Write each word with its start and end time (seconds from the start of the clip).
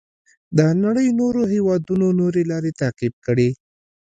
د 0.57 0.59
نړۍ 0.83 1.07
نورو 1.19 1.41
هېوادونو 1.53 2.07
نورې 2.19 2.43
لارې 2.51 2.71
تعقیب 2.81 3.13
کړې. 3.25 3.49